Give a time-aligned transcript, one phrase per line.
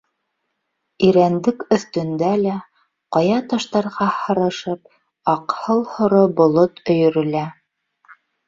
[1.07, 2.55] Ирәндек өҫтөндә лә,
[3.17, 4.83] ҡая таштарға һырышып,
[5.37, 7.47] аҡһыл һоро болот өйөрөлә.